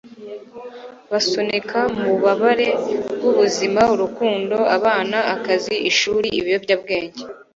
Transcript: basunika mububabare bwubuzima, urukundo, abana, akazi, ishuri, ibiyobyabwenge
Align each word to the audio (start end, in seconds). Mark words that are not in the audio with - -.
basunika 1.11 1.79
mububabare 1.97 2.67
bwubuzima, 3.15 3.81
urukundo, 3.93 4.57
abana, 4.77 5.17
akazi, 5.35 5.75
ishuri, 5.89 6.27
ibiyobyabwenge 6.39 7.21